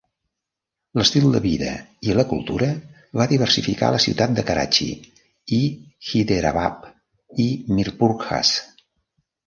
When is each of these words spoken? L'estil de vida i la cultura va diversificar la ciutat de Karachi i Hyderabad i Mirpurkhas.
L'estil 0.99 1.27
de 1.35 1.41
vida 1.43 1.73
i 2.07 2.15
la 2.19 2.25
cultura 2.31 2.71
va 3.21 3.29
diversificar 3.33 3.91
la 3.97 4.01
ciutat 4.07 4.35
de 4.41 4.47
Karachi 4.49 4.91
i 5.61 5.63
Hyderabad 6.11 6.93
i 7.49 7.51
Mirpurkhas. 7.79 8.59